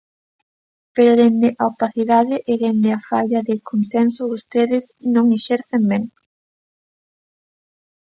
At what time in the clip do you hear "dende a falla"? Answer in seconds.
2.63-3.39